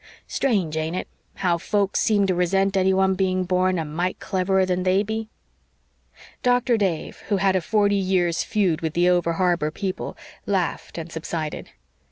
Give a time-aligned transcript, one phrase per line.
[0.25, 4.81] Strange, ain't it, how folks seem to resent anyone being born a mite cleverer than
[4.81, 5.29] they be."
[6.41, 10.17] Doctor Dave, who had a forty years' feud with the over harbor people,
[10.47, 11.69] laughed and subsided.